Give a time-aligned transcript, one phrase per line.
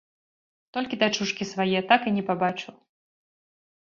[0.77, 2.73] Толькі дачушкі свае так і не пабачыў.